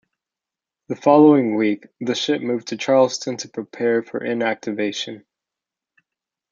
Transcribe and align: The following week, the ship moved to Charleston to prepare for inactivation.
The 0.87 0.95
following 0.95 1.53
week, 1.53 1.85
the 1.99 2.15
ship 2.15 2.41
moved 2.41 2.69
to 2.69 2.75
Charleston 2.75 3.37
to 3.37 3.47
prepare 3.49 4.01
for 4.01 4.19
inactivation. 4.19 5.23